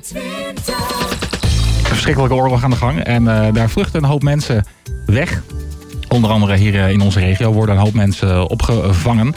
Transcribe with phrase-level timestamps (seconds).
[0.00, 3.00] Een verschrikkelijke oorlog aan de gang.
[3.00, 4.64] En eh, daar vluchten een hoop mensen
[5.06, 5.42] weg.
[6.08, 9.34] Onder andere hier eh, in onze regio worden een hoop mensen opgevangen.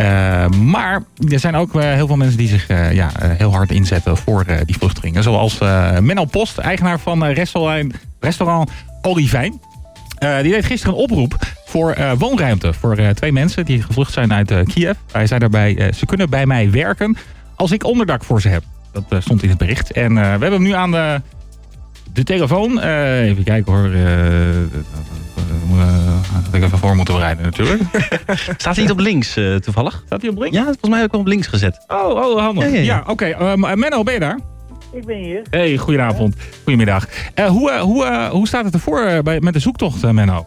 [0.00, 4.44] Uh, maar er zijn ook heel veel mensen die zich ja, heel hard inzetten voor
[4.64, 5.22] die vluchtelingen.
[5.22, 5.58] Zoals
[6.00, 8.70] Menno Post, eigenaar van restaurant, restaurant
[9.02, 9.60] Olivijn.
[10.42, 11.36] die deed gisteren een oproep
[11.66, 14.96] voor woonruimte voor twee mensen die gevlucht zijn uit Kiev.
[15.12, 17.16] Hij zei daarbij, ze kunnen bij mij werken
[17.54, 18.62] als ik onderdak voor ze heb.
[18.92, 19.92] Dat stond in het bericht.
[19.92, 21.20] En we hebben hem nu aan de,
[22.12, 22.78] de telefoon.
[22.80, 23.88] even kijken hoor
[26.50, 27.82] had ik even voor moeten bereiden natuurlijk.
[28.56, 30.02] Staat hij niet op links uh, toevallig?
[30.06, 30.56] Staat hij op links?
[30.56, 31.84] Ja, volgens mij heb ik hem op links gezet.
[31.88, 32.64] Oh, oh handig.
[32.64, 33.00] Ja, ja, ja.
[33.00, 33.10] oké.
[33.10, 33.30] Okay.
[33.56, 34.38] Uh, Menno, ben je daar?
[34.92, 35.42] Ik ben hier.
[35.50, 36.36] Hey, goedenavond.
[36.62, 37.06] Goedemiddag.
[37.34, 40.46] Uh, hoe, hoe, hoe staat het ervoor bij, met de zoektocht, Menno?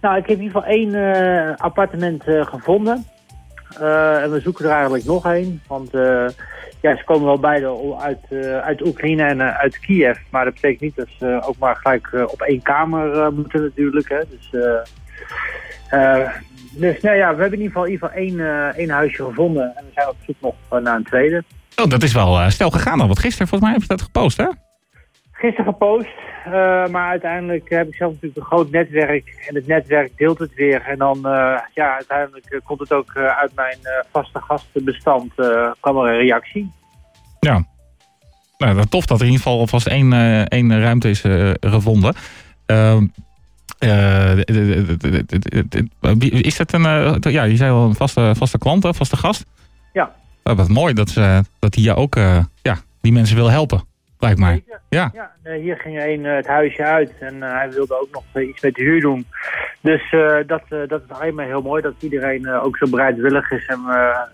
[0.00, 3.06] Nou, ik heb in ieder geval één appartement gevonden.
[3.78, 5.62] en we zoeken er eigenlijk nog één.
[5.66, 5.90] Want
[6.82, 10.18] ja, ze komen wel beide uit, uh, uit Oekraïne en uh, uit Kiev.
[10.30, 14.08] Maar dat betekent niet dat ze ook maar gelijk op één kamer moeten natuurlijk.
[14.08, 14.18] Hè.
[14.28, 14.50] Dus,
[16.70, 19.76] dus nou ja, we hebben in ieder geval, in ieder geval één, één huisje gevonden.
[19.76, 21.44] En we zijn op zoek nog naar een tweede.
[21.76, 23.06] Oh, dat is wel snel gegaan dan.
[23.06, 24.46] Want gisteren volgens mij heb je dat gepost, hè?
[25.32, 26.14] Gisteren gepost.
[26.90, 29.44] maar uiteindelijk heb ik zelf natuurlijk een groot netwerk.
[29.48, 30.82] En het netwerk deelt het weer.
[30.82, 31.18] En dan,
[31.74, 33.78] ja, uiteindelijk komt het ook uit mijn
[34.10, 35.34] vaste gastenbestand.
[35.80, 36.70] kwam er een reactie.
[37.46, 37.64] Ja.
[38.58, 40.12] Nou, tof dat er in ieder geval alvast één,
[40.48, 41.20] één ruimte is
[41.60, 42.14] gevonden.
[46.20, 49.44] is dat een, ja, je zei al een vaste, vaste klant, een vaste gast?
[49.92, 50.12] Ja.
[50.42, 52.14] wat mooi dat, ze, dat hij je ook
[52.62, 53.84] ja, die mensen wil helpen.
[54.18, 54.64] Lijkt mij.
[54.88, 55.10] Ja.
[55.14, 58.82] ja hier ging een het huisje uit en hij wilde ook nog iets met de
[58.82, 59.26] huur doen.
[59.80, 60.10] Dus
[60.46, 63.80] dat, dat is alleen maar heel mooi dat iedereen ook zo bereidwillig is en,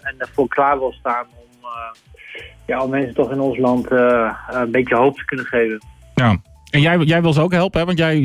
[0.03, 1.69] en ervoor klaar wil staan om,
[2.67, 5.83] ja, om mensen toch in ons land een beetje hoop te kunnen geven.
[6.15, 6.37] Ja.
[6.71, 7.87] En jij, jij wil ze ook helpen, hè?
[7.87, 8.17] want jij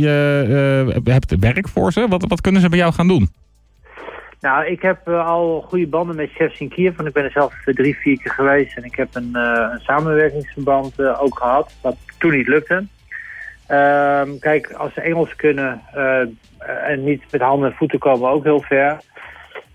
[1.03, 2.07] hebt werk voor ze.
[2.07, 3.29] Wat, wat kunnen ze bij jou gaan doen?
[4.43, 7.31] Nou, ik heb uh, al goede banden met chefs in Kiev, want ik ben er
[7.31, 8.77] zelf drie, vier keer geweest.
[8.77, 12.85] En ik heb een, uh, een samenwerkingsverband uh, ook gehad, wat toen niet lukte.
[13.67, 15.81] Ehm, kijk, als ze Engels kunnen
[16.85, 18.97] en niet met handen en voeten komen, ook heel ver.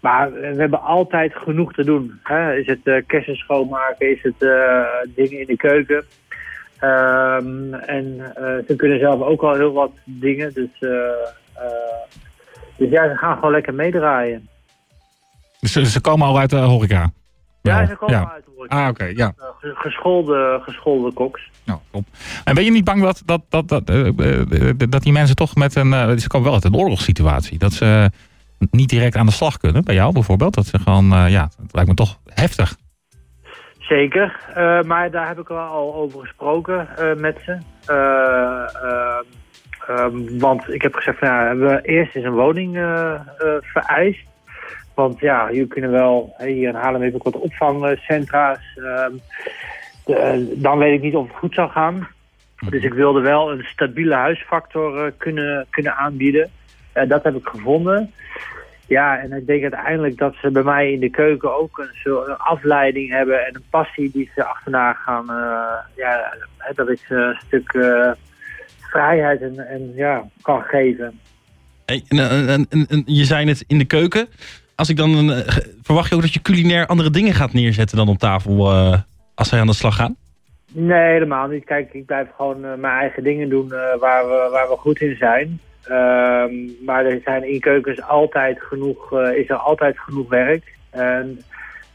[0.09, 2.21] Maar we hebben altijd genoeg te doen.
[2.23, 2.55] Hè?
[2.55, 4.39] Is het kersen schoonmaken, is het
[5.15, 6.05] dingen in de keuken.
[6.83, 8.33] Um, en
[8.67, 10.69] ze kunnen zelf ook al heel wat dingen, dus...
[12.77, 14.49] dus ja, ze gaan gewoon lekker meedraaien.
[15.61, 17.11] Dus ze, ze komen al uit de horeca?
[17.63, 18.31] Ja, ze komen ja.
[18.33, 18.77] uit de horeca.
[18.77, 19.35] Ah, oké, okay, ja.
[19.61, 21.51] Geschoolde, geschoolde koks.
[21.65, 22.05] Nou, top.
[22.45, 25.75] En ben je niet bang dat, dat, dat, dat, uh, dat die mensen toch met
[25.75, 25.89] een...
[25.89, 27.59] Uh, ze komen wel uit een oorlogssituatie.
[27.59, 28.11] Dat ze
[28.71, 30.55] niet direct aan de slag kunnen, bij jou bijvoorbeeld.
[30.55, 32.77] Dat ze gewoon, uh, ja, het lijkt me toch heftig.
[33.79, 34.41] Zeker,
[34.87, 37.59] maar daar heb ik wel al over gesproken met ze.
[39.91, 42.73] Um, want ik heb gezegd, van, ja, we eerst eens een woning
[43.61, 44.27] vereist.
[44.95, 48.77] Want ja, hier kunnen wel, hier in Haarlem heb ik wat opvangcentra's.
[48.77, 49.07] Uh,
[50.55, 52.09] dan weet ik niet of het goed zou gaan.
[52.69, 56.51] Dus ik wilde wel een stabiele huisfactor kunnen, kunnen aanbieden.
[56.95, 58.13] Uh, dat heb ik gevonden.
[58.87, 62.39] Ja, en ik denk uiteindelijk dat ze bij mij in de keuken ook een, soort
[62.39, 65.27] afleiding hebben en een passie die ze achterna gaan.
[65.97, 66.35] ja,
[66.75, 67.71] dat ik ze een stuk
[68.79, 71.21] vrijheid en, en, ja, kan geven.
[71.85, 72.19] Hey, en,
[72.69, 74.29] en, en, je zei het in de keuken
[74.75, 75.39] als ik dan uh,
[75.83, 78.73] verwacht je ook dat je culinair andere dingen gaat neerzetten dan op tafel
[79.35, 80.17] als zij aan de slag gaan?
[80.73, 81.65] Nee, helemaal niet.
[81.65, 83.69] Kijk, ik blijf gewoon mijn eigen dingen doen
[83.99, 85.61] waar, we, waar we goed in zijn.
[85.85, 90.77] Ehm, maar er zijn in keukens altijd genoeg, is er altijd genoeg werk.
[90.91, 91.43] En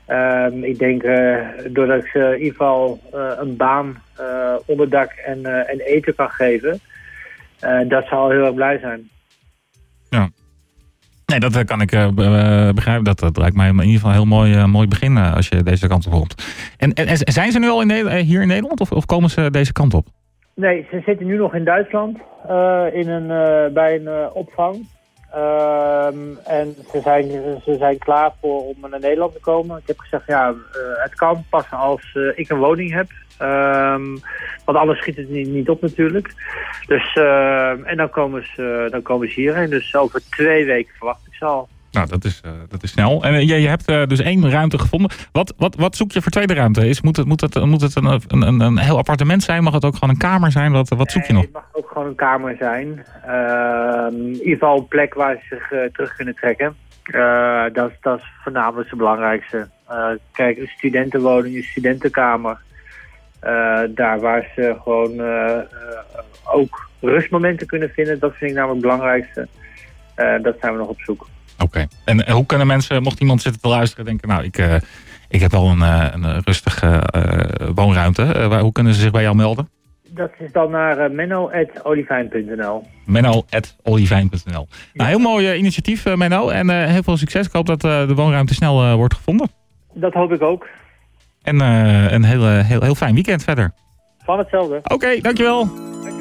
[0.08, 1.02] um, ik denk,
[1.70, 3.00] doordat ik ze in ieder geval
[3.40, 4.02] een baan,
[4.66, 6.80] onderdak en, en eten kan geven,
[7.88, 9.10] dat zal heel erg blij zijn.
[10.10, 10.30] Ja.
[11.26, 12.08] Nee, dat eh, kan ik uh,
[12.74, 13.04] begrijpen.
[13.04, 15.88] Dat, dat lijkt mij in ieder geval een heel mooi, mooi begin als je deze
[15.88, 16.44] kant op komt.
[16.78, 19.72] En, en, zijn ze nu al in hier in Nederland of, of komen ze deze
[19.72, 20.08] kant op?
[20.56, 22.18] Nee, ze zitten nu nog in Duitsland
[22.94, 23.28] in een,
[23.74, 24.88] bij een opvang.
[25.32, 27.26] Ehm, en ze zijn,
[27.64, 29.78] ze zijn klaar voor om naar Nederland te komen.
[29.78, 30.54] Ik heb gezegd, ja,
[31.04, 33.08] het kan pas als ik een woning heb.
[33.42, 34.20] Um,
[34.66, 36.34] want anders schiet het niet, niet op natuurlijk.
[36.88, 39.70] Dus, uh, en dan komen, ze, dan komen ze hierheen.
[39.70, 41.64] Dus over twee weken verwacht ik ze.
[41.94, 43.24] Nou, dat is, uh, dat is snel.
[43.24, 45.12] En uh, je, je hebt uh, dus één ruimte gevonden.
[45.31, 46.88] Wat, wat, wat zoek je voor tweede ruimte?
[46.88, 49.63] Is, moet het, moet het, moet het een, een, een heel appartement zijn?
[49.63, 50.72] Mag het ook gewoon een kamer zijn?
[50.72, 51.42] Wat, wat zoek je nog?
[51.42, 53.06] het mag ook gewoon een kamer zijn.
[53.25, 56.75] Ehm, in ieder geval een plek waar ze zich terug kunnen trekken.
[57.74, 59.68] dat, dat is voornamelijk het belangrijkste.
[60.31, 62.57] kijk, een studentenwoning, een studentenkamer.
[63.44, 65.66] Eh, daar waar ze gewoon eh, eh,
[66.44, 68.19] ook rustmomenten kunnen vinden.
[68.19, 69.48] Dat vind ik namelijk het belangrijkste.
[70.16, 71.28] Eh, dat zijn we nog op zoek.
[71.60, 71.88] Oké.
[72.06, 74.76] En hoe kunnen mensen, mocht iemand zitten te luisteren, denken, nou, ik, eh,
[75.30, 78.48] ik heb wel een, eh, een rustige eh, woonruimte.
[78.48, 79.70] Waar- hoe kunnen ze zich bij jou melden?
[80.10, 82.88] Dat is dan naar menno.olivijn.nl.
[83.06, 86.50] Menno.olivijn.nl Nou, heel mooi initiatief, Menno.
[86.50, 87.46] En heel veel succes.
[87.46, 89.50] Ik hoop dat de woonruimte snel wordt gevonden.
[89.94, 90.68] Dat hoop ik ook.
[91.44, 93.74] En een heel, heel, heel fijn weekend verder.
[94.26, 94.80] Van hetzelfde.
[94.84, 95.66] Oké, dankjewel.
[95.66, 96.04] Dankjewel.